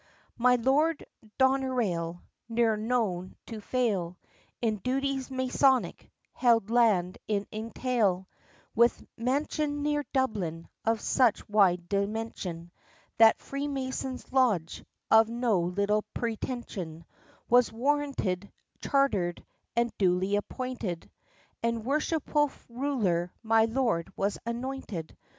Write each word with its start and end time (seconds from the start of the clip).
My 0.39 0.55
Lord 0.55 1.05
Doneraile, 1.37 2.23
Ne'er 2.49 2.75
known 2.75 3.35
to 3.45 3.61
fail 3.61 4.17
In 4.59 4.77
duties 4.77 5.29
masonic, 5.29 6.09
held 6.33 6.71
land 6.71 7.19
in 7.27 7.45
entail 7.51 8.27
With 8.73 8.99
a 9.01 9.07
mansion 9.23 9.83
near 9.83 10.03
Dublin, 10.11 10.67
of 10.85 11.01
such 11.01 11.47
wide 11.47 11.87
dimension, 11.87 12.71
That 13.19 13.35
a 13.39 13.43
Freemason's 13.43 14.33
Lodge 14.33 14.83
of 15.11 15.29
no 15.29 15.59
little 15.59 16.01
pretension 16.15 17.05
Was 17.47 17.71
warranted, 17.71 18.51
charter'd, 18.79 19.45
and 19.75 19.95
duly 19.99 20.35
appointed, 20.35 21.11
And 21.61 21.85
worshipful 21.85 22.49
ruler 22.69 23.31
my 23.43 23.65
lord 23.65 24.11
was 24.17 24.39
anointed. 24.47 25.15